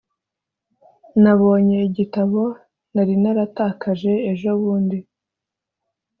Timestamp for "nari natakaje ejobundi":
2.93-4.97